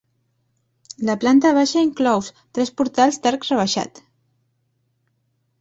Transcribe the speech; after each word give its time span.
La 1.09 1.15
planta 1.25 1.51
baixa 1.57 1.83
inclous 1.87 2.31
tres 2.39 2.73
portals 2.81 3.21
d'arc 3.27 3.47
rebaixat. 3.51 4.03